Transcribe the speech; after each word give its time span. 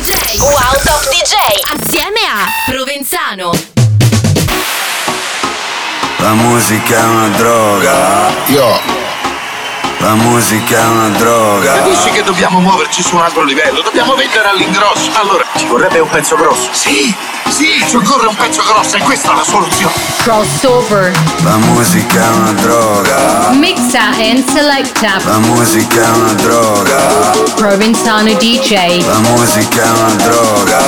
DJ. 0.00 0.40
Wow 0.40 0.72
Top 0.82 1.02
DJ. 1.10 1.34
Assieme 1.76 2.20
a 2.24 2.46
Provenzano. 2.64 3.52
La 6.16 6.32
musica 6.32 6.96
è 6.96 7.04
una 7.04 7.28
droga. 7.28 8.32
Io 8.46 8.80
la 9.98 10.14
musica 10.14 10.78
è 10.78 10.86
una 10.86 11.08
droga. 11.10 11.74
Capisci 11.74 12.08
che 12.08 12.22
dobbiamo 12.22 12.60
muoverci 12.60 13.02
su 13.02 13.16
un 13.16 13.20
altro 13.20 13.42
livello? 13.42 13.82
Dobbiamo 13.82 14.14
vendere 14.14 14.48
all'ingrosso. 14.48 15.10
Allora, 15.20 15.44
ci 15.56 15.66
vorrebbe 15.66 15.98
un 15.98 16.08
pezzo 16.08 16.34
grosso. 16.34 16.70
Sì, 16.72 17.14
sì, 17.50 17.84
ci 17.88 17.96
occorre 17.96 18.28
un 18.28 18.36
pezzo 18.36 18.62
grosso 18.62 18.96
e 18.96 19.00
questa 19.00 19.32
è 19.32 19.34
la 19.34 19.44
soluzione. 19.44 19.92
Crossover. 20.22 21.12
La 21.42 21.56
musica 21.56 22.22
è 22.22 22.28
una 22.28 22.52
droga. 22.52 23.50
Mixa 23.52 24.10
and 24.18 24.48
selecta. 24.50 25.20
La 25.24 25.38
musica 25.38 26.02
è 26.02 26.08
una 26.16 26.32
droga. 26.34 26.98
Provenzano 27.56 28.32
DJ. 28.34 29.04
La 29.04 29.18
musica 29.18 29.82
è 29.82 29.90
una 29.90 30.14
droga. 30.14 30.78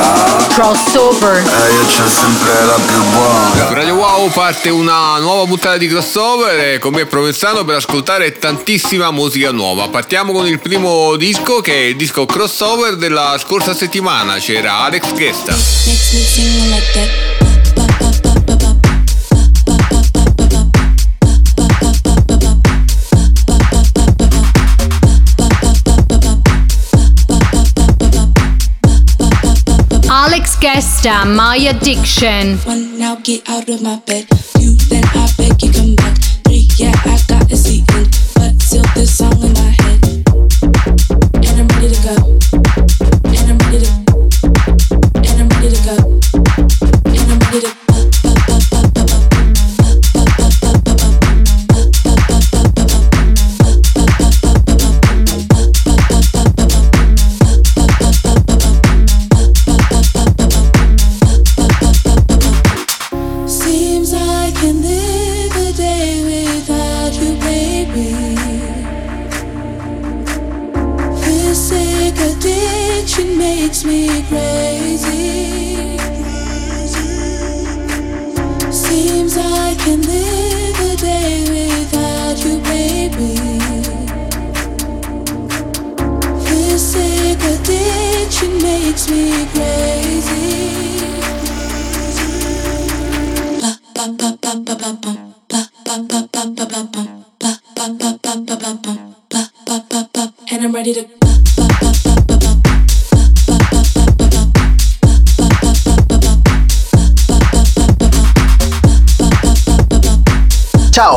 Crossover. 0.54 1.36
E 1.38 1.72
io 1.72 1.84
c'ho 1.86 2.08
sempre 2.08 2.64
la 2.64 2.78
più 2.86 3.02
buona. 3.10 3.66
Su 3.66 3.74
Radio 3.74 3.94
Wow 3.94 4.30
parte 4.30 4.68
una 4.68 5.18
nuova 5.18 5.44
puntata 5.46 5.76
di 5.76 5.88
crossover 5.88 6.74
e 6.74 6.78
con 6.78 6.92
me 6.92 7.06
Provenzano 7.06 7.64
per 7.64 7.76
ascoltare 7.76 8.38
tantissima 8.38 9.10
musica 9.10 9.50
nuova. 9.50 9.88
Partiamo 9.88 10.32
con 10.32 10.46
il 10.46 10.60
primo 10.60 11.16
disco 11.16 11.60
che 11.60 11.72
è 11.72 11.84
il 11.86 11.96
disco 11.96 12.26
crossover 12.26 12.96
della 12.96 13.36
scorsa 13.38 13.74
settimana, 13.74 14.36
c'era 14.36 14.84
Alex 14.84 15.12
Gesta. 15.14 16.51
Alex 30.10 30.56
Gesta, 30.58 31.24
My 31.24 31.56
Addiction. 31.56 32.58
One 32.58 32.98
now 32.98 33.16
get 33.22 33.48
out 33.48 33.68
of 33.70 33.80
my 33.80 33.96
bed. 34.06 34.26
Then 34.88 35.04
I 35.04 35.28
beg 35.38 35.62
you 35.62 35.72
come 35.72 35.96
back. 35.96 36.16
Three 36.44 36.68
yeah 36.76 36.92
I 37.04 37.18
got 37.28 37.50
a 37.50 37.56
seat 37.56 37.90
in, 37.94 38.04
but 38.34 38.60
still 38.60 38.84
this 38.94 39.16
song 39.16 39.41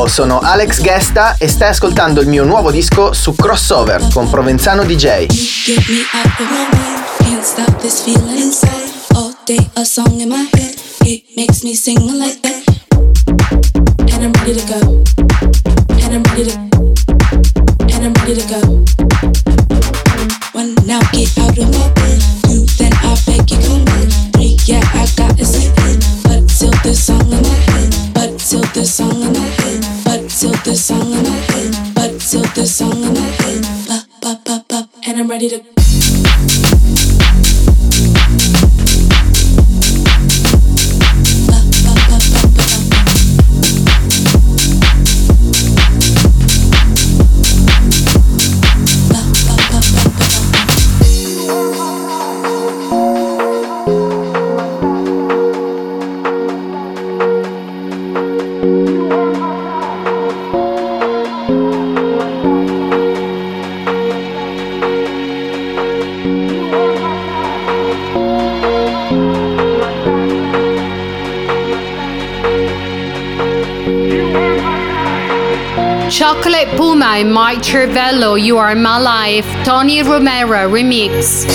Ciao, 0.06 0.14
sono 0.14 0.38
Alex 0.38 0.82
Gesta 0.82 1.34
e 1.36 1.48
stai 1.48 1.70
ascoltando 1.70 2.20
il 2.20 2.28
mio 2.28 2.44
nuovo 2.44 2.70
disco 2.70 3.12
su 3.12 3.34
Crossover 3.34 4.06
con 4.12 4.30
Provenzano 4.30 4.84
DJ. 4.84 5.26
Get 5.26 5.88
me 5.88 6.04
out 6.12 6.40
of 6.40 6.50
my. 6.50 6.76
And 35.46 35.54
I'm 35.54 35.75
My 77.56 77.62
Cervello, 77.62 78.36
You 78.36 78.58
Are 78.58 78.74
My 78.74 78.98
Life. 78.98 79.46
Tony 79.64 80.02
Romero 80.02 80.68
remix. 80.68 81.46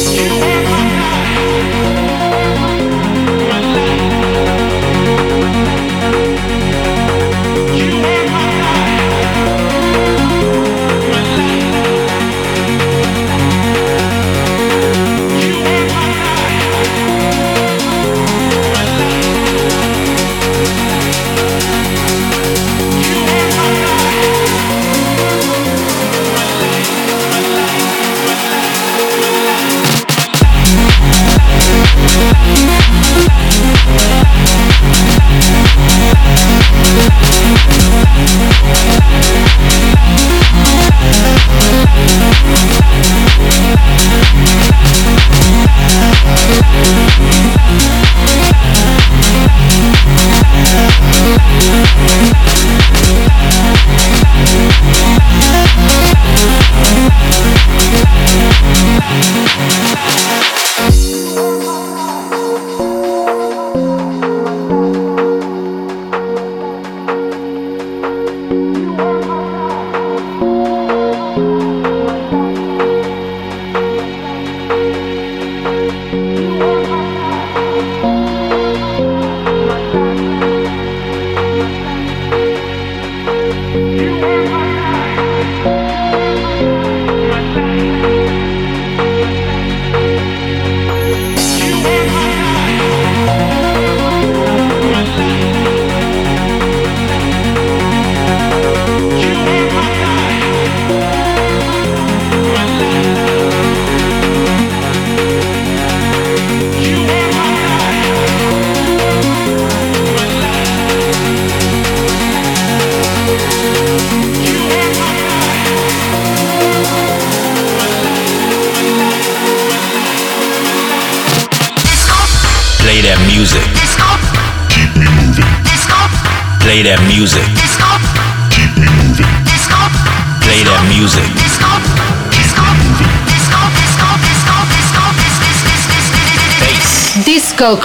Thank 42.04 43.31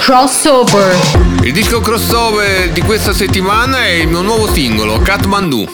crossover. 0.07 0.95
Il 1.43 1.51
disco 1.51 1.81
crossover 1.81 2.69
di 2.71 2.79
questa 2.79 3.11
settimana 3.11 3.83
è 3.83 3.89
il 3.89 4.07
mio 4.07 4.21
nuovo 4.21 4.49
singolo, 4.53 4.99
Kathmandu. 4.99 5.67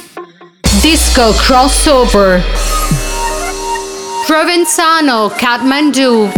Disco 0.82 1.36
crossover. 1.36 2.44
Provenzano, 4.26 5.32
Kathmandu. 5.38 6.32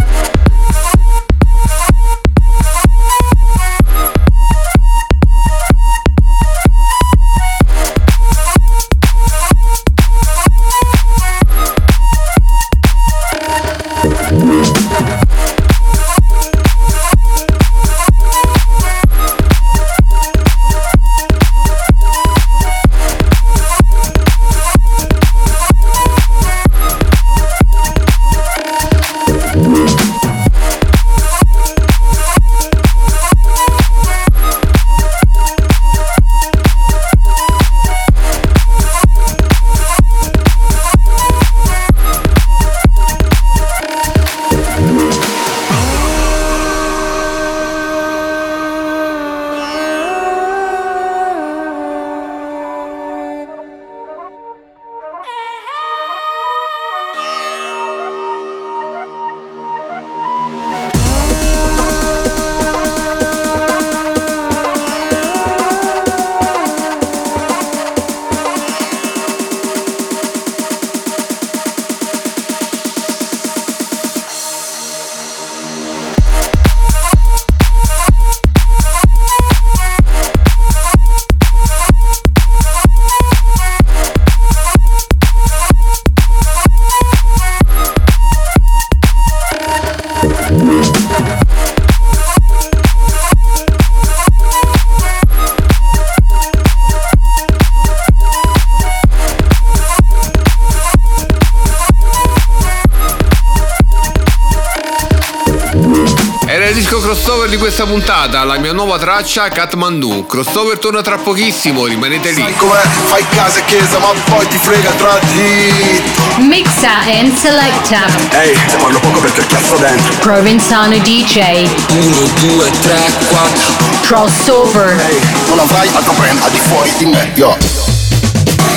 Questa 107.76 107.92
puntata, 107.92 108.42
la 108.44 108.56
mia 108.56 108.72
nuova 108.72 108.98
traccia 108.98 109.50
Kathmandu. 109.50 110.24
Crossover 110.24 110.78
torna 110.78 111.02
tra 111.02 111.18
pochissimo, 111.18 111.84
rimanete 111.84 112.30
lì. 112.30 112.40
Sai 112.40 112.56
com'è? 112.56 112.80
Fai 113.04 113.22
casa 113.28 113.58
e 113.58 113.64
chiesa, 113.66 113.98
ma 113.98 114.12
poi 114.24 114.48
ti 114.48 114.56
frega 114.56 114.90
tra 114.92 115.18
di. 115.34 116.02
Mixa 116.38 117.00
and 117.04 117.36
selecta. 117.36 118.06
Ehi, 118.30 118.56
se 118.66 118.76
parlo 118.78 118.98
poco 119.00 119.18
perché 119.20 119.44
cazzo 119.46 119.76
dentro. 119.76 120.14
Provenzano 120.20 120.96
DJ. 120.96 121.68
1, 121.90 122.16
2, 122.40 122.70
3, 122.80 123.12
4 123.28 123.72
Crossover. 124.06 124.98
Ehi, 124.98 125.20
non 125.48 125.58
avrai 125.58 125.90
altro 125.92 126.12
brand 126.12 126.40
al 126.40 126.50
di 126.50 126.58
fuori 126.58 126.90
di 126.96 127.04
me, 127.04 127.30
yo. 127.34 127.58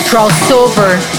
Crossover. 0.09 1.18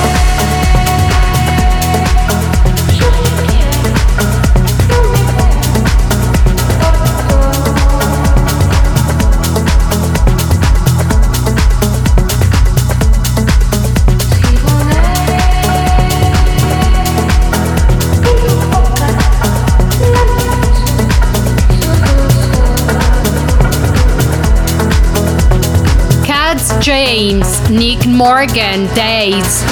James. 26.81 27.69
Nick 27.69 28.07
Morgan. 28.07 28.87
Days. 28.95 29.63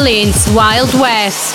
Orleans 0.00 0.50
Wild 0.54 0.94
West. 0.94 1.49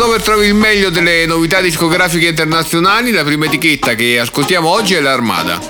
Per 0.00 0.22
trovare 0.22 0.48
il 0.48 0.54
meglio 0.54 0.90
delle 0.90 1.24
novità 1.24 1.60
discografiche 1.60 2.28
internazionali. 2.28 3.12
La 3.12 3.22
prima 3.22 3.46
etichetta 3.46 3.94
che 3.94 4.18
ascoltiamo 4.18 4.68
oggi 4.68 4.94
è 4.94 5.00
l'Armada. 5.00 5.60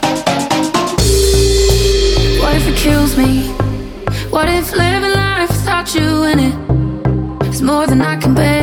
What 2.39 2.55
if 2.55 2.67
it 2.67 2.75
kills 2.75 3.15
me? 3.17 3.53
What 4.31 4.49
if 4.49 4.73
living 4.73 5.13
life 5.13 5.53
without 5.53 5.95
you 5.95 6.25
in 6.25 6.39
it? 6.39 6.55
It's 7.47 7.61
more 7.61 7.87
than 7.87 8.01
I 8.01 8.17
can 8.17 8.33
bear. 8.33 8.60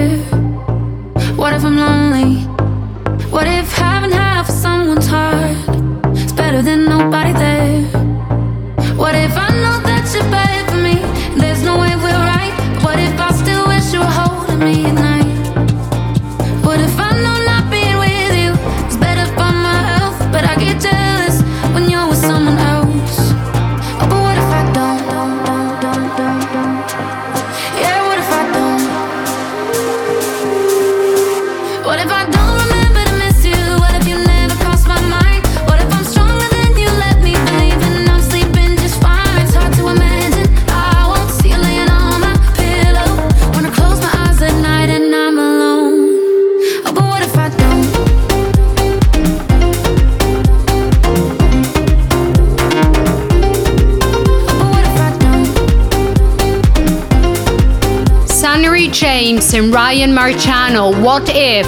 and 59.58 59.74
Ryan 59.74 60.12
Marciano. 60.12 60.92
What 61.04 61.30
if? 61.30 61.66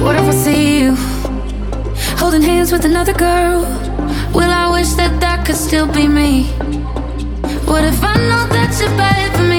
What 0.00 0.16
if 0.16 0.22
I 0.22 0.30
see 0.30 0.80
you 0.80 0.94
holding 2.16 2.40
hands 2.40 2.72
with 2.72 2.86
another 2.86 3.12
girl? 3.12 3.60
Will 4.32 4.50
I 4.50 4.70
wish 4.72 4.90
that 4.94 5.20
that 5.20 5.44
could 5.44 5.56
still 5.56 5.86
be 5.86 6.08
me? 6.08 6.44
What 7.66 7.84
if 7.84 8.02
I 8.02 8.14
know 8.28 8.46
that 8.56 8.74
you're 8.80 8.96
bad 8.96 9.36
for 9.36 9.42
me? 9.42 9.57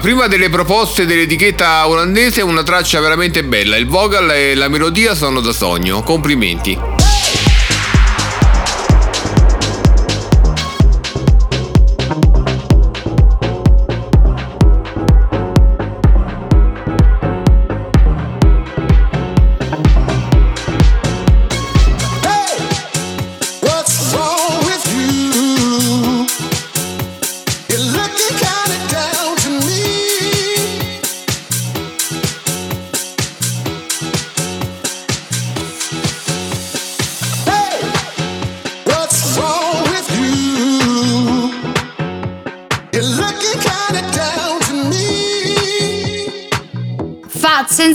Prima 0.00 0.28
delle 0.28 0.48
proposte 0.48 1.04
dell'etichetta 1.04 1.86
olandese 1.86 2.40
una 2.40 2.62
traccia 2.62 3.00
veramente 3.00 3.44
bella, 3.44 3.76
il 3.76 3.86
vocal 3.86 4.30
e 4.30 4.54
la 4.54 4.68
melodia 4.68 5.14
sono 5.14 5.40
da 5.40 5.52
sogno. 5.52 6.02
Complimenti. 6.02 6.99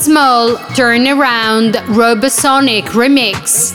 Small, 0.06 0.58
Turn 0.76 1.08
Around, 1.08 1.74
Robosonic 1.98 2.84
Remix. 2.94 3.74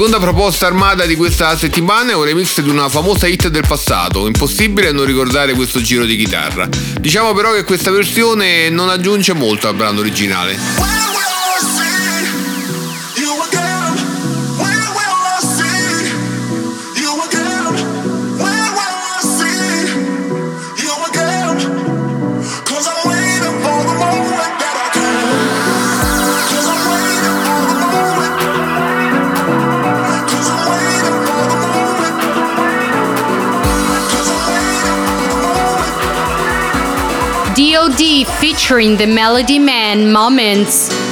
Seconda 0.00 0.18
proposta 0.18 0.66
armata 0.66 1.04
di 1.04 1.14
questa 1.14 1.54
settimana 1.58 2.12
è 2.12 2.14
un 2.14 2.24
remix 2.24 2.58
di 2.62 2.70
una 2.70 2.88
famosa 2.88 3.26
hit 3.26 3.48
del 3.48 3.66
passato, 3.68 4.26
impossibile 4.26 4.92
non 4.92 5.04
ricordare 5.04 5.52
questo 5.52 5.82
giro 5.82 6.06
di 6.06 6.16
chitarra. 6.16 6.66
Diciamo 6.98 7.34
però 7.34 7.52
che 7.52 7.64
questa 7.64 7.90
versione 7.90 8.70
non 8.70 8.88
aggiunge 8.88 9.34
molto 9.34 9.68
al 9.68 9.74
brano 9.74 10.00
originale. 10.00 10.99
Featuring 38.24 38.96
the 38.96 39.06
Melody 39.06 39.58
Man 39.58 40.12
Moments. 40.12 41.09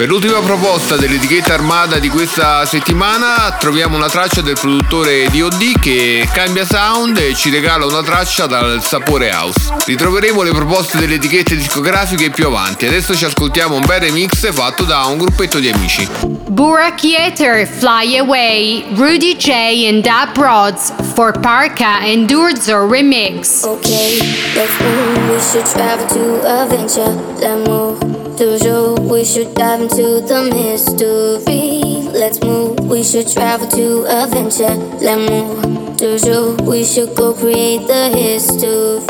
Per 0.00 0.08
l'ultima 0.08 0.40
proposta 0.40 0.96
dell'etichetta 0.96 1.52
armata 1.52 1.98
di 1.98 2.08
questa 2.08 2.64
settimana 2.64 3.54
troviamo 3.58 3.96
una 3.96 4.08
traccia 4.08 4.40
del 4.40 4.56
produttore 4.58 5.28
DOD 5.28 5.78
che 5.78 6.26
cambia 6.32 6.64
sound 6.64 7.18
e 7.18 7.34
ci 7.34 7.50
regala 7.50 7.84
una 7.84 8.02
traccia 8.02 8.46
dal 8.46 8.82
sapore 8.82 9.30
house. 9.30 9.60
Ritroveremo 9.84 10.40
le 10.40 10.52
proposte 10.52 10.96
delle 10.96 11.16
etichette 11.16 11.54
discografiche 11.54 12.30
più 12.30 12.46
avanti. 12.46 12.86
Adesso 12.86 13.14
ci 13.14 13.26
ascoltiamo 13.26 13.74
un 13.74 13.84
bel 13.84 14.00
remix 14.00 14.50
fatto 14.54 14.84
da 14.84 15.04
un 15.04 15.18
gruppetto 15.18 15.58
di 15.58 15.68
amici. 15.68 16.08
Burak 16.48 17.04
Yeter, 17.04 17.68
Fly 17.68 18.16
Away, 18.16 18.86
Rudy 18.94 19.36
J 19.36 19.86
and 19.86 20.02
Dab 20.02 20.34
Rods 20.34 20.94
for 21.12 21.38
Parka 21.38 21.98
and 22.00 22.26
Durzo 22.26 22.88
remix. 22.90 23.64
Okay, 23.64 24.16
let's 24.54 24.80
move. 24.80 25.30
We 25.30 25.38
should 25.40 25.66
travel 25.66 26.06
to 26.06 26.40
adventure. 26.46 27.12
Let's 27.38 27.68
move. 27.68 28.19
Toujours. 28.40 28.98
We 28.98 29.22
should 29.22 29.54
dive 29.54 29.82
into 29.82 30.22
the 30.22 30.48
mystery. 30.48 32.08
Let's 32.10 32.40
move. 32.42 32.80
We 32.88 33.02
should 33.02 33.28
travel 33.28 33.68
to 33.68 34.06
adventure. 34.06 34.74
Let's 34.98 35.30
move. 35.30 35.96
Toujours. 35.98 36.58
We 36.62 36.82
should 36.82 37.14
go 37.14 37.34
create 37.34 37.86
the 37.86 38.08
history. 38.08 39.04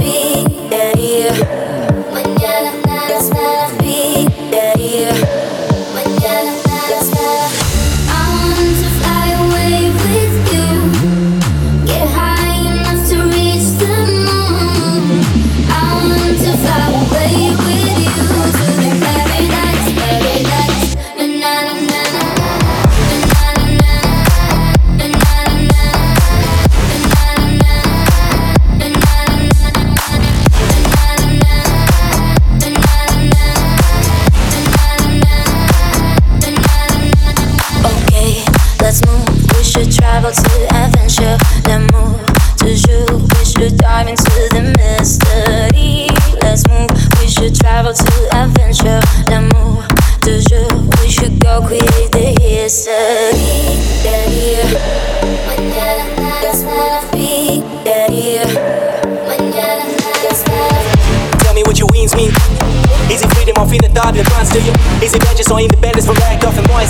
Yeah, 0.68 0.98
yeah. 0.98 1.69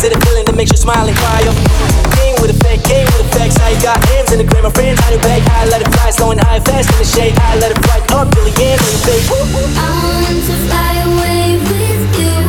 Is 0.00 0.08
it 0.08 0.16
a 0.16 0.20
feeling 0.24 0.46
that 0.46 0.56
makes 0.56 0.70
you 0.72 0.78
smile 0.78 1.06
and 1.06 1.14
cry? 1.14 1.44
Game 1.44 2.32
with 2.40 2.56
effect, 2.56 2.88
game 2.88 3.04
with 3.04 3.20
effects. 3.20 3.58
How 3.58 3.68
you 3.68 3.76
got 3.82 4.00
hands 4.08 4.32
in 4.32 4.38
the 4.38 4.48
gram 4.48 4.64
of 4.64 4.72
friends, 4.72 4.98
how 4.98 5.12
you 5.12 5.20
back, 5.20 5.44
I 5.52 5.68
let 5.68 5.82
it 5.82 5.92
fly, 5.92 6.08
slowing 6.08 6.38
high 6.38 6.58
fast 6.58 6.88
in 6.88 6.96
the 6.96 7.04
shade, 7.04 7.36
I 7.36 7.60
let 7.60 7.76
it 7.76 7.84
fly 7.84 8.00
up, 8.16 8.32
Billy 8.32 8.48
Ann, 8.64 8.80
and 8.80 8.92
you 8.96 9.00
fake. 9.04 9.28
I 9.76 9.92
want 10.00 10.40
to 10.40 10.56
fly 10.72 11.04
away 11.04 11.60
with 11.60 12.16
you. 12.16 12.39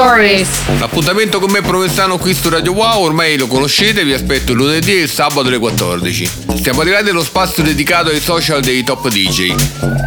Stories. 0.00 0.48
L'appuntamento 0.78 1.38
con 1.40 1.50
me 1.50 1.60
Provenzano 1.60 2.16
qui 2.16 2.32
su 2.32 2.48
Radio 2.48 2.72
Wow 2.72 3.02
ormai 3.02 3.36
lo 3.36 3.46
conoscete, 3.46 4.02
vi 4.02 4.14
aspetto 4.14 4.52
il 4.52 4.56
lunedì 4.56 4.92
e 4.92 5.02
il 5.02 5.10
sabato 5.10 5.48
alle 5.48 5.58
14. 5.58 6.30
Siamo 6.62 6.80
arrivati 6.80 7.10
allo 7.10 7.22
spazio 7.22 7.62
dedicato 7.62 8.08
ai 8.08 8.18
social 8.18 8.62
dei 8.62 8.82
top 8.82 9.08
DJ. 9.08 9.54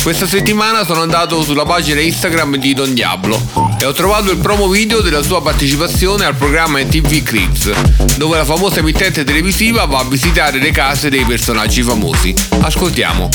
Questa 0.01 0.25
settimana 0.25 0.84
sono 0.84 1.01
andato 1.01 1.43
sulla 1.43 1.63
pagina 1.63 2.01
Instagram 2.01 2.56
di 2.56 2.73
Don 2.73 2.91
Diablo 2.95 3.39
e 3.79 3.86
ho 3.86 3.91
trovato 3.91 4.32
il 4.32 4.38
promo 4.38 4.67
video 4.67 5.01
della 5.01 5.21
sua 5.21 5.43
partecipazione 5.43 6.25
al 6.25 6.34
programma 6.34 6.84
TV 6.84 7.21
Cribs, 7.21 7.69
dove 8.17 8.38
la 8.38 8.45
famosa 8.45 8.79
emittente 8.79 9.23
televisiva 9.23 9.86
va 9.86 9.99
a 9.99 10.06
visitare 10.06 10.58
le 10.58 10.71
case 10.71 11.12
dei 11.12 11.23
personaggi 11.23 11.84
famosi. 11.84 12.34
Ascoltiamo. 12.62 13.29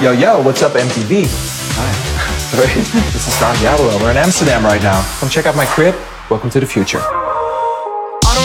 Yo, 0.00 0.12
yo, 0.12 0.32
what's 0.42 0.60
up, 0.60 0.78
MTV? 0.78 1.57
Hi. 2.50 2.64
This 3.12 3.28
is 3.28 3.38
Don 3.40 3.54
Diablo. 3.56 3.98
We're 3.98 4.10
in 4.10 4.16
Amsterdam 4.16 4.64
right 4.64 4.82
now. 4.82 5.02
Come 5.20 5.28
check 5.28 5.44
out 5.46 5.54
my 5.54 5.66
crib. 5.66 5.94
Welcome 6.30 6.50
to 6.50 6.60
the 6.60 6.66
future. 6.66 7.00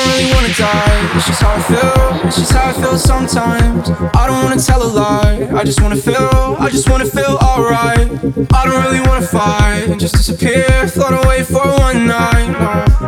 Really 0.07 0.33
wanna 0.33 0.53
die. 0.53 1.15
It's 1.15 1.27
just 1.27 1.41
how 1.41 1.53
I 1.55 1.61
feel. 1.61 2.27
It's 2.27 2.37
just 2.37 2.51
how 2.51 2.69
I 2.69 2.73
feel 2.73 2.97
sometimes. 2.97 3.89
I 4.13 4.27
don't 4.27 4.43
wanna 4.43 4.59
tell 4.59 4.81
a 4.83 4.89
lie. 4.89 5.49
I 5.55 5.63
just 5.63 5.81
wanna 5.81 5.95
feel. 5.95 6.57
I 6.59 6.69
just 6.69 6.89
wanna 6.89 7.05
feel 7.05 7.37
alright. 7.41 8.09
I 8.53 8.65
don't 8.65 8.83
really 8.83 9.01
wanna 9.07 9.25
fight 9.25 9.87
and 9.89 9.99
just 9.99 10.15
disappear. 10.15 10.87
Float 10.87 11.13
away 11.23 11.43
for 11.43 11.65
one 11.87 12.07
night. 12.07 12.51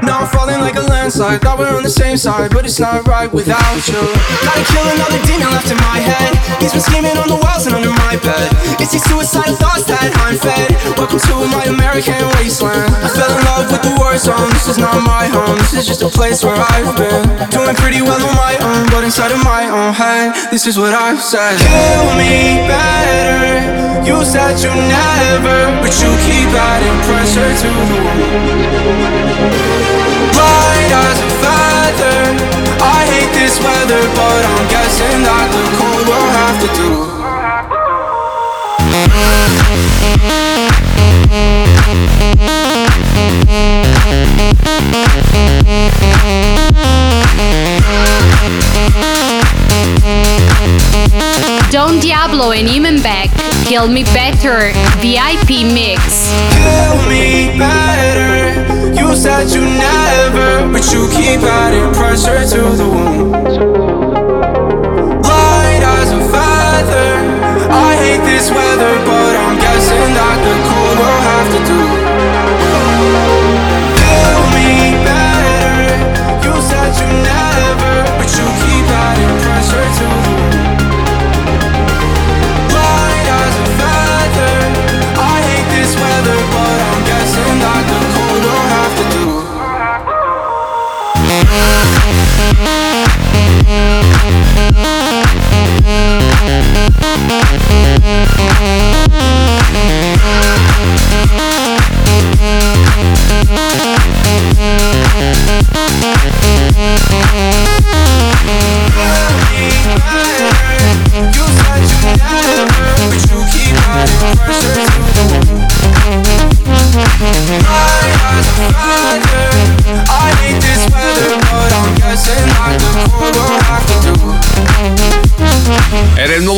Now 0.03 0.19
I'm 0.21 0.27
falling 0.27 0.59
like 0.59 0.75
a 0.75 0.81
landslide. 0.81 1.41
Thought 1.41 1.59
we 1.59 1.65
are 1.65 1.75
on 1.75 1.83
the 1.83 1.89
same 2.03 2.17
side, 2.17 2.51
but 2.51 2.65
it's 2.65 2.79
not 2.79 3.07
right 3.07 3.31
without 3.31 3.87
you. 3.87 4.01
Gotta 4.45 4.63
kill 4.71 4.87
another 4.95 5.19
demon 5.25 5.49
left 5.51 5.71
in 5.71 5.77
my 5.77 5.99
head. 5.99 6.31
He's 6.61 6.71
been 6.71 6.81
scheming 6.81 7.17
on 7.17 7.27
the 7.27 7.35
walls 7.35 7.65
and 7.65 7.75
under 7.75 7.91
my 7.91 8.15
bed. 8.17 8.49
It's 8.79 8.91
these 8.91 9.03
suicidal 9.03 9.55
thoughts 9.55 9.85
that 9.85 10.11
I'm 10.25 10.37
fed. 10.37 10.75
Welcome 10.97 11.19
to 11.19 11.35
my 11.51 11.63
American 11.65 12.21
wasteland. 12.37 12.93
I 13.05 13.09
fell 13.09 13.31
in 13.31 13.43
love 13.45 13.71
with 13.71 13.83
the 13.83 13.93
war 13.99 14.17
zone. 14.17 14.49
This 14.51 14.67
is 14.67 14.77
not 14.77 14.95
my 15.03 15.27
home. 15.27 15.57
This 15.57 15.73
is 15.73 15.85
just 15.87 16.01
a 16.01 16.09
place 16.09 16.43
where 16.43 16.55
I've 16.87 17.49
doing 17.49 17.75
pretty 17.75 18.01
well 18.01 18.21
on 18.21 18.35
my 18.35 18.55
own, 18.61 18.85
but 18.91 19.03
inside 19.03 19.31
of 19.31 19.43
my 19.43 19.65
own 19.69 19.93
head, 19.93 20.35
this 20.51 20.67
is 20.67 20.77
what 20.77 20.93
I've 20.93 21.21
said. 21.21 21.57
Kill 21.57 22.05
me 22.13 22.61
better. 22.69 24.05
You 24.05 24.23
said 24.23 24.61
you 24.61 24.69
never, 24.69 25.73
but 25.81 25.93
you 25.97 26.11
keep 26.29 26.49
adding 26.53 26.99
pressure 27.09 27.51
to. 27.61 27.69
Light 30.37 30.91
as 30.93 31.17
a 31.25 31.29
feather. 31.41 32.21
I 32.81 33.01
hate 33.09 33.33
this 33.33 33.57
weather, 33.59 34.03
but 34.13 34.41
I'm 34.45 34.67
guessing 34.69 35.23
that 35.25 35.47
the 35.49 35.63
cold 35.81 36.05
will 36.05 36.29
have 36.37 36.57
to 36.61 36.69
do. 36.77 37.15
Don 51.71 51.99
Diablo 51.99 52.51
and 52.51 52.67
Imanbek, 52.67 53.29
Kill 53.67 53.87
Me 53.87 54.03
Better, 54.05 54.71
VIP 55.03 55.67
Mix. 55.67 56.31
Kill 56.55 56.95
me 57.09 57.57
better. 57.59 58.63
You 58.95 59.15
said 59.15 59.49
you 59.49 59.61
never, 59.61 60.71
but 60.71 60.85
you 60.93 61.09
keep 61.09 61.41
adding 61.41 61.93
pressure 61.93 62.47
to 62.55 62.61
the 62.75 62.87
wound. 62.87 63.31
Light 65.21 65.83
as 65.83 66.11
a 66.11 66.21
feather. 66.31 67.11
I 67.69 67.95
hate 67.97 68.23
this 68.23 68.49
weather, 68.51 68.95
but 69.05 69.35
I'm 69.35 69.57
guessing 69.59 70.13
that 70.15 70.37
the 70.45 70.55
will 70.99 71.21
have 71.27 71.49
to 71.51 71.59
do. 71.67 71.94
I 100.17 100.44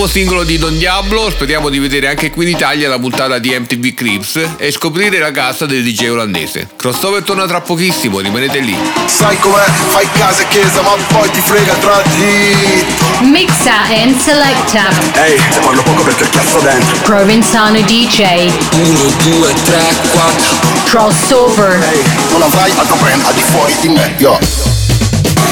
nuovo 0.08 0.10
singolo 0.10 0.43
di 0.43 0.58
Don 0.58 0.78
Diablo, 0.78 1.30
speriamo 1.30 1.70
di 1.70 1.80
vedere 1.80 2.08
anche 2.08 2.30
qui 2.32 2.50
in 2.50 2.56
Italia 2.56 2.88
la 2.88 2.98
puntata 2.98 3.39
di 3.39 3.50
MTV 3.58 3.93
Crips 3.93 4.50
e 4.58 4.72
scoprire 4.72 5.20
la 5.20 5.32
cassa 5.32 5.65
del 5.65 5.84
DJ 5.84 6.10
olandese. 6.10 6.70
Crossover 6.76 7.24
torna 7.24 7.46
tra 7.46 7.62
pochissimo, 7.62 8.20
rimanete 8.20 8.60
lì. 8.60 8.76
Sai 9.06 9.38
com'è? 9.39 9.63
Fai 9.89 10.08
casa 10.13 10.41
e 10.41 10.48
chiesa, 10.48 10.82
ma 10.82 10.91
poi 11.10 11.30
ti 11.32 11.41
frega 11.41 11.74
tra 11.76 12.02
di. 12.15 12.86
Mixa 13.30 13.84
and 14.02 14.17
Selecta. 14.20 14.89
Ehi, 15.24 15.39
se 15.52 15.60
parlo 15.60 15.82
poco 15.84 16.04
perché 16.04 16.30
cazzo 16.30 16.60
dentro. 16.60 16.98
Provenzano 17.04 17.80
DJ. 17.82 18.52
1, 18.74 19.00
2, 19.24 19.54
3, 19.63 19.84
4 20.12 20.56
Crossover. 20.86 21.84
Ehi, 21.91 22.04
non 22.32 22.41
avrai 22.43 22.72
altro 22.76 22.96
brand 22.96 23.24
al 23.26 23.34
di 23.34 23.41
fuori 23.41 23.76
di 23.82 23.89
me, 23.89 24.15
yo. 24.17 24.39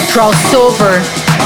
Crossover. 0.07 1.24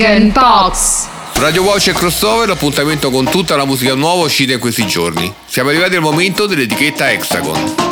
Hexagon 0.00 0.32
Box. 0.32 1.08
Radio 1.34 1.62
Voce 1.62 1.90
e 1.90 1.92
Crossover, 1.92 2.48
l'appuntamento 2.48 3.10
con 3.10 3.28
tutta 3.28 3.54
la 3.54 3.66
musica 3.66 3.94
nuova 3.94 4.24
uscita 4.24 4.54
in 4.54 4.58
questi 4.58 4.86
giorni. 4.86 5.30
Siamo 5.44 5.68
arrivati 5.68 5.94
al 5.94 6.00
momento 6.00 6.46
dell'etichetta 6.46 7.10
Hexagon. 7.10 7.89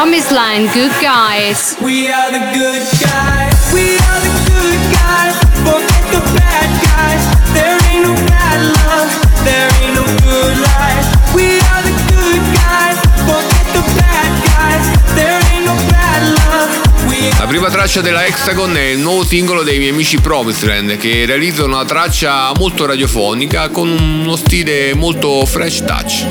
Promised 0.00 0.32
Land, 0.32 0.72
Good 0.72 0.92
Guys. 1.02 1.76
We 1.78 2.08
are 2.08 2.32
the 2.32 2.40
good 2.56 2.88
guys. 3.04 3.52
We 3.70 4.00
are 4.00 4.20
the 4.24 4.32
good 4.48 4.80
guys. 4.96 5.36
Forget 5.60 6.04
the 6.08 6.22
bad 6.40 6.70
guys. 6.88 7.22
There 7.52 7.76
ain't 7.92 8.06
no 8.08 8.14
bad 8.24 8.60
love. 8.80 9.12
There 9.44 9.68
ain't 9.82 9.94
no 10.00 10.04
good 10.24 10.56
life. 10.56 11.04
We 11.34 11.60
are 11.60 11.82
the 11.84 11.92
good 12.16 12.40
guys. 12.56 12.96
Forget 13.28 13.66
the 13.76 13.84
bad 14.00 14.32
guys. 14.48 14.84
There 15.14 15.38
ain't 15.52 15.66
no 15.66 15.76
bad 15.92 16.22
love. 16.48 17.38
La 17.38 17.46
prima 17.46 17.68
traccia 17.68 18.00
della 18.00 18.24
Hexagon 18.24 18.74
è 18.78 18.92
il 18.92 19.00
nuovo 19.00 19.22
singolo 19.22 19.62
dei 19.62 19.76
miei 19.76 19.90
amici 19.90 20.18
Promised 20.18 20.66
Land 20.66 20.96
che 20.96 21.26
realizzano 21.26 21.74
una 21.74 21.84
traccia 21.84 22.50
molto 22.56 22.86
radiofonica 22.86 23.68
con 23.68 23.90
uno 23.90 24.34
stile 24.36 24.94
molto 24.94 25.44
fresh 25.44 25.84
touch. 25.84 26.24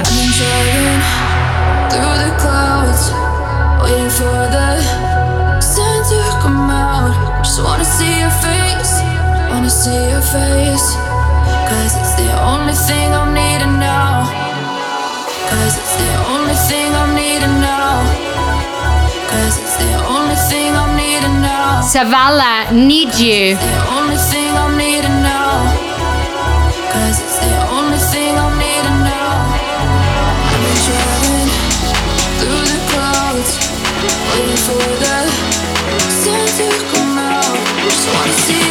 Through 3.80 3.88
the 3.88 3.88
clouds, 3.88 3.88
waiting 3.92 4.10
for 4.10 4.42
the 4.52 5.62
sun 5.62 6.04
to 6.12 6.20
come 6.42 6.70
out. 6.70 7.44
Just 7.44 7.64
wanna 7.64 7.86
see 7.86 8.20
your 8.20 8.32
face, 8.44 8.94
wanna 9.50 9.70
see 9.70 10.10
your 10.10 10.22
face. 10.22 10.88
Cause 11.70 11.96
it's 11.96 12.14
the 12.16 12.30
only 12.44 12.74
thing 12.74 13.14
I 13.14 13.24
need 13.32 13.60
to 13.64 13.70
know. 13.80 14.28
Cause 15.50 15.78
it's 15.80 15.96
the 15.96 16.12
only 16.34 16.56
thing 16.68 16.92
I 16.94 17.06
need 17.16 17.40
to 17.40 17.52
know. 17.64 18.04
Cause 19.32 19.56
it's 19.62 19.78
the 19.78 19.94
only 20.12 20.36
thing 20.50 20.76
I 20.76 20.86
need 21.00 21.22
to 21.22 21.32
know. 21.40 21.80
Savalla, 21.82 22.72
Need 22.74 23.16
You. 23.16 23.56
Wanna 38.14 38.34
see 38.34 38.69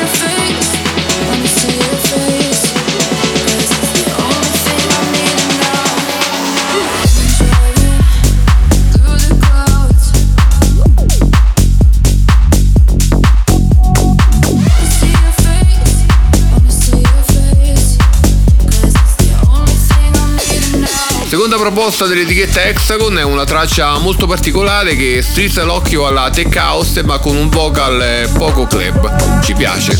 proposta 21.58 22.06
dell'etichetta 22.06 22.62
Hexagon 22.62 23.18
è 23.18 23.24
una 23.24 23.44
traccia 23.44 23.98
molto 23.98 24.26
particolare 24.26 24.94
che 24.94 25.22
strizza 25.22 25.64
l'occhio 25.64 26.06
alla 26.06 26.30
tech 26.30 26.54
house 26.54 27.02
ma 27.02 27.18
con 27.18 27.36
un 27.36 27.48
vocal 27.48 28.30
poco 28.38 28.66
club. 28.66 29.42
Ci 29.42 29.54
piace. 29.54 29.96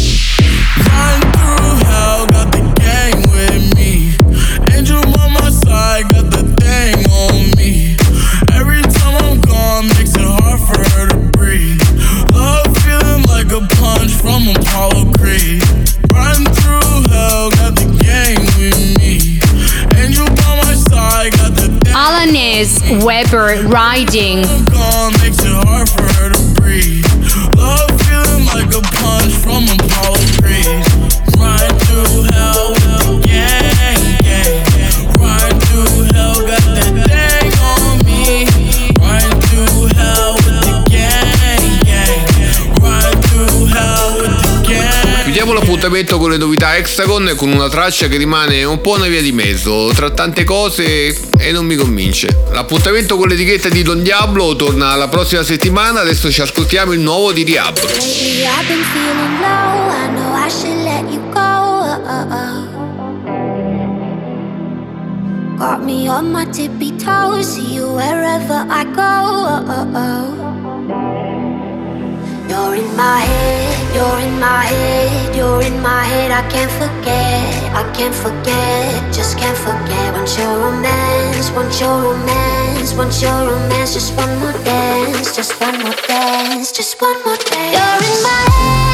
Weber 23.18 23.66
Riding. 23.66 24.77
Chiudiamo 45.78 45.96
l'appuntamento 45.96 46.18
con 46.18 46.30
le 46.30 46.36
novità 46.38 46.76
Hexagon 46.76 47.34
con 47.36 47.52
una 47.52 47.68
traccia 47.68 48.08
che 48.08 48.16
rimane 48.16 48.64
un 48.64 48.80
po' 48.80 48.96
una 48.96 49.06
via 49.06 49.22
di 49.22 49.30
mezzo 49.30 49.92
tra 49.94 50.10
tante 50.10 50.42
cose 50.42 51.16
e 51.38 51.52
non 51.52 51.66
mi 51.66 51.76
convince. 51.76 52.46
L'appuntamento 52.50 53.16
con 53.16 53.28
l'etichetta 53.28 53.68
di 53.68 53.82
Don 53.82 54.02
Diablo 54.02 54.56
torna 54.56 54.96
la 54.96 55.06
prossima 55.06 55.44
settimana, 55.44 56.00
adesso 56.00 56.32
ci 56.32 56.40
ascoltiamo 56.40 56.92
il 56.92 56.98
nuovo 56.98 57.30
di 57.30 57.44
should 60.50 60.82
let 60.82 61.08
you 61.12 61.20
go. 61.30 61.94
Got 65.58 65.84
me 65.84 66.08
on 66.08 66.32
my 66.32 66.44
tippy 66.50 66.90
toes. 66.96 67.54
See 67.54 67.74
you 67.74 67.94
wherever 67.94 68.66
I 68.68 68.84
go. 68.84 70.47
You're 72.58 72.74
in 72.74 72.96
my 72.96 73.20
head, 73.20 73.94
you're 73.94 74.18
in 74.26 74.40
my 74.40 74.64
head, 74.64 75.36
you're 75.36 75.62
in 75.62 75.80
my 75.80 76.02
head. 76.02 76.32
I 76.32 76.42
can't 76.50 76.72
forget, 76.72 77.54
I 77.72 77.84
can't 77.94 78.12
forget, 78.12 79.14
just 79.14 79.38
can't 79.38 79.56
forget. 79.56 80.12
Want 80.12 80.28
your 80.36 80.58
romance, 80.58 81.52
want 81.52 81.72
your 81.80 81.96
romance, 82.02 82.94
want 82.94 83.14
your 83.22 83.38
romance. 83.46 83.94
Just 83.94 84.12
one 84.16 84.40
more 84.40 84.58
dance, 84.64 85.36
just 85.36 85.60
one 85.60 85.78
more 85.84 85.94
dance, 86.08 86.72
just 86.72 87.00
one 87.00 87.22
more 87.24 87.36
dance. 87.36 87.74
You're 87.78 88.02
in 88.10 88.22
my 88.26 88.42
head, 88.50 88.87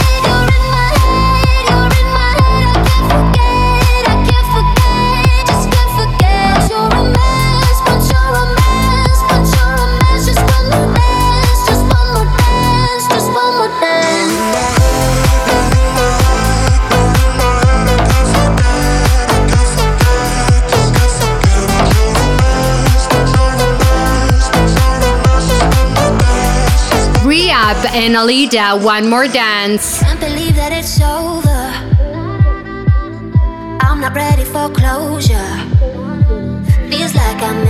and 27.94 28.16
Alida, 28.16 28.76
One 28.82 29.08
More 29.08 29.28
Dance. 29.28 30.00
Can't 30.02 30.18
believe 30.18 30.56
that 30.56 30.72
it's 30.72 31.00
over. 31.00 31.62
I'm 33.86 34.00
not 34.00 34.14
ready 34.16 34.44
for 34.44 34.68
closure. 34.68 35.54
Feels 36.90 37.14
like 37.14 37.40
I'm 37.40 37.62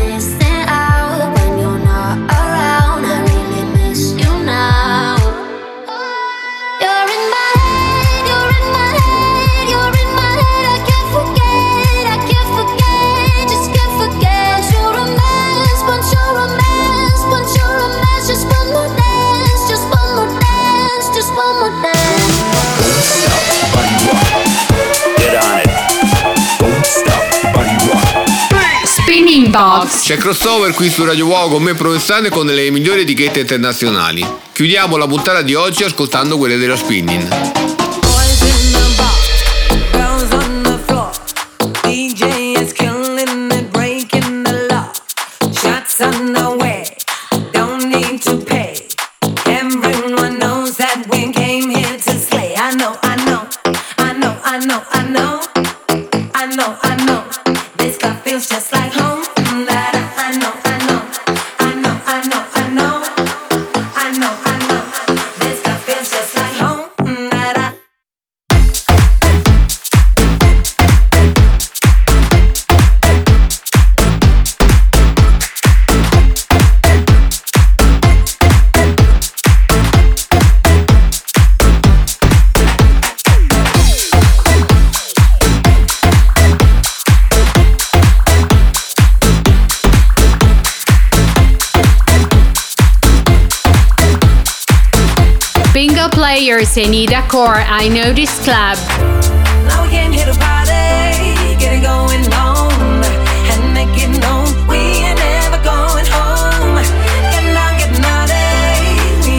Box. 29.55 30.01
C'è 30.01 30.17
crossover 30.17 30.75
qui 30.75 30.91
su 30.91 31.05
Radio 31.05 31.27
Wow 31.27 31.49
con 31.49 31.63
me 31.63 31.75
Provenzano 31.75 32.29
con 32.29 32.45
le 32.47 32.71
migliori 32.73 33.03
etichette 33.03 33.39
internazionali. 33.39 34.27
Chiudiamo 34.53 34.97
la 34.97 35.07
puntata 35.07 35.43
di 35.43 35.55
oggi 35.55 35.85
ascoltando 35.85 36.37
quelle 36.39 36.57
della 36.57 36.75
Spinning. 36.75 37.74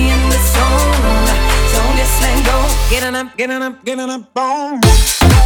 In 0.07 0.19
the 0.31 0.39
zone, 0.39 1.27
so 1.67 1.81
just 1.99 2.15
let 2.23 2.45
go. 2.45 2.57
Getting 2.89 3.15
up, 3.15 3.35
getting 3.35 3.61
up, 3.61 3.83
getting 3.83 4.09
up, 4.09 4.33
boom. 4.33 5.44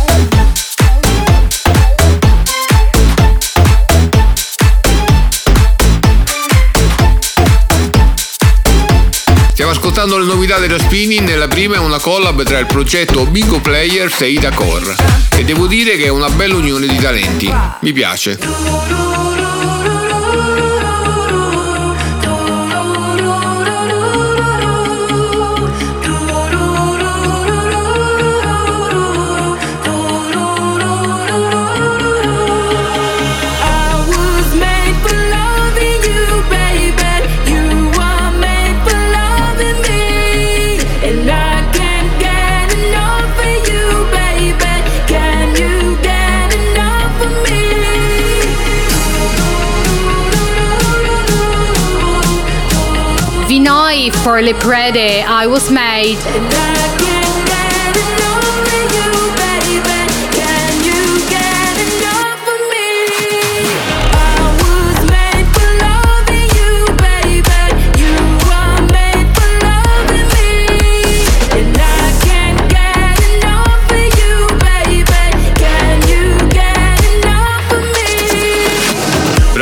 Ascoltando 9.89 10.19
le 10.19 10.25
novità 10.25 10.59
dello 10.59 10.77
spinning, 10.77 11.33
la 11.35 11.47
prima 11.47 11.75
è 11.75 11.79
una 11.79 11.97
collab 11.99 12.43
tra 12.43 12.59
il 12.59 12.67
progetto 12.67 13.25
Bingo 13.25 13.59
Players 13.59 14.21
e 14.21 14.29
Ida 14.29 14.51
Core 14.51 14.95
e 15.35 15.43
devo 15.43 15.65
dire 15.65 15.97
che 15.97 16.05
è 16.05 16.09
una 16.09 16.29
bella 16.29 16.55
unione 16.55 16.85
di 16.85 16.97
talenti, 16.97 17.51
mi 17.79 17.91
piace. 17.91 19.08
For 54.07 54.41
Le 54.41 54.53
Prede, 54.53 55.25
I 55.27 55.45
was 55.45 55.69
made. 55.69 57.18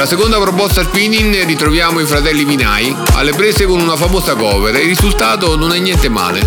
Seconda 0.07 0.39
proposta 0.39 0.83
spinning 0.83 1.43
ritroviamo 1.43 1.99
i 1.99 2.05
fratelli 2.05 2.45
Minai 2.45 2.95
alle 3.15 3.33
prese 3.33 3.65
con 3.65 3.81
una 3.81 3.97
famosa 3.97 4.35
cover 4.35 4.73
e 4.73 4.79
il 4.79 4.87
risultato 4.87 5.57
non 5.57 5.73
è 5.73 5.79
niente 5.79 6.07
male. 6.07 6.39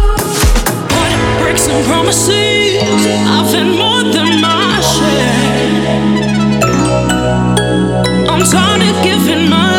I'm 8.26 8.42
tired 8.46 8.82
of 8.82 9.02
giving 9.02 9.50
my 9.50 9.69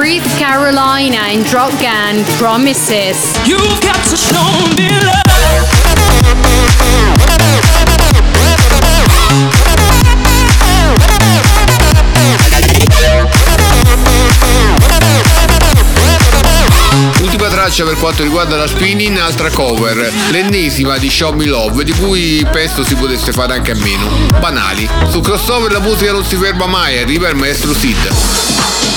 Breathe 0.00 0.24
Carolina 0.38 1.18
and 1.28 1.44
Drop 1.44 1.70
Gun 1.72 2.24
Promises. 2.38 3.36
You've 3.46 3.82
got 3.82 4.02
to 4.08 4.16
show 4.16 4.50
me 4.74 4.88
love. 5.04 5.20
Ultima 17.20 17.48
traccia 17.48 17.84
per 17.84 17.96
quanto 17.96 18.22
riguarda 18.22 18.56
la 18.56 18.66
spinning, 18.66 19.18
altra 19.18 19.50
cover, 19.50 20.10
l'ennesima 20.30 20.96
di 20.96 21.10
Show 21.10 21.34
Me 21.34 21.44
Love, 21.44 21.84
di 21.84 21.92
cui 21.92 22.46
penso 22.50 22.82
si 22.84 22.94
potesse 22.94 23.32
fare 23.32 23.52
anche 23.52 23.72
a 23.72 23.76
meno. 23.76 24.08
Banali. 24.38 24.88
Su 25.10 25.20
crossover 25.20 25.70
la 25.70 25.80
musica 25.80 26.12
non 26.12 26.24
si 26.24 26.36
ferma 26.36 26.64
mai, 26.64 26.96
arriva 26.96 27.28
il 27.28 27.36
maestro 27.36 27.74
Sid. 27.74 28.89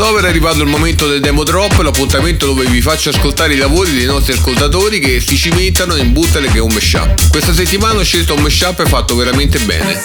Crossover 0.00 0.24
è 0.24 0.28
arrivato 0.28 0.62
il 0.62 0.66
momento 0.66 1.06
del 1.06 1.20
Demo 1.20 1.44
Drop, 1.44 1.78
l'appuntamento 1.82 2.46
dove 2.46 2.64
vi 2.64 2.80
faccio 2.80 3.10
ascoltare 3.10 3.52
i 3.52 3.58
lavori 3.58 3.92
dei 3.92 4.06
nostri 4.06 4.32
ascoltatori 4.32 4.98
che 4.98 5.20
si 5.20 5.36
cimentano 5.36 5.94
in 5.94 6.14
bootleg 6.14 6.54
e 6.54 6.58
un 6.58 6.72
mashup. 6.72 7.28
Questa 7.28 7.52
settimana 7.52 7.98
ho 7.98 8.02
scelto 8.02 8.32
un 8.32 8.40
mashup 8.40 8.82
fatto 8.86 9.14
veramente 9.14 9.58
bene. 9.58 10.02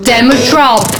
Demo 0.00 0.32
Drop. 0.48 0.99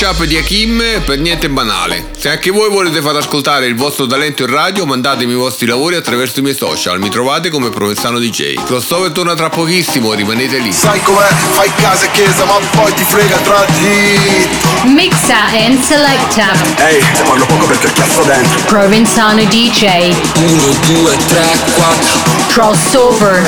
Mashup 0.00 0.24
di 0.24 0.38
Hakim 0.38 1.02
per 1.04 1.18
niente 1.18 1.50
banale. 1.50 2.08
Se 2.16 2.30
anche 2.30 2.50
voi 2.50 2.70
volete 2.70 3.02
far 3.02 3.16
ascoltare 3.16 3.66
il 3.66 3.74
vostro 3.74 4.06
talento 4.06 4.42
in 4.42 4.50
radio, 4.50 4.86
mandatemi 4.86 5.32
i 5.32 5.34
vostri 5.34 5.66
lavori 5.66 5.94
attraverso 5.96 6.38
i 6.38 6.42
miei 6.42 6.56
social. 6.56 6.98
Mi 6.98 7.10
trovate 7.10 7.50
come 7.50 7.68
Provenzano 7.68 8.18
DJ. 8.18 8.54
Crossover 8.64 9.10
torna 9.10 9.34
tra 9.34 9.50
pochissimo, 9.50 10.14
rimanete 10.14 10.56
lì. 10.58 10.72
Sai 10.72 11.02
com'è? 11.02 11.28
Fai 11.50 11.70
casa 11.76 12.06
e 12.06 12.10
chiesa, 12.12 12.46
ma 12.46 12.54
poi 12.70 12.94
ti 12.94 13.04
frega 13.04 13.36
tra 13.38 13.66
di. 13.78 14.48
Mixa 14.88 15.44
and 15.52 15.82
selecta. 15.82 16.52
Ehi, 16.76 17.04
te 17.16 17.22
parlo 17.22 17.44
poco 17.44 17.66
perché 17.66 17.88
ho 17.88 17.92
chiasso 17.92 18.22
dentro. 18.22 18.58
Provenzano 18.66 19.44
DJ. 19.44 20.14
1, 20.36 20.76
2, 20.86 21.16
3, 21.26 21.58
4 21.74 22.18
Crossover. 22.48 23.42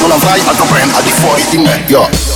Non 0.00 0.12
avrai 0.12 0.40
altro 0.44 0.66
brand 0.66 0.94
al 0.94 1.02
di 1.02 1.10
fuori 1.10 1.44
di 1.50 1.58
me, 1.58 1.82
yo. 1.88 2.35